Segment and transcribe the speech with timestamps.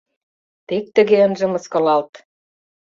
[0.67, 2.13] Тек тыге ынже мыскылалт.